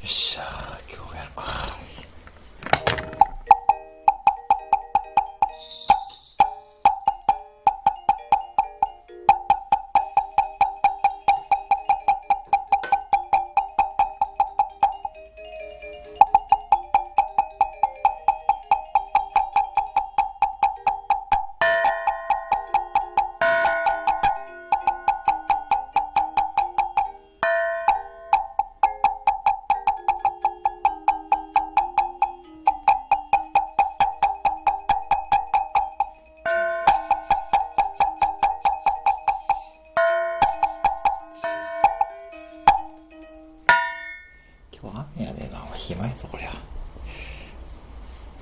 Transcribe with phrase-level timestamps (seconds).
[0.00, 0.59] っしゃ
[44.81, 45.59] 今日雨やでな。
[45.75, 46.80] 暇やぞこりゃ。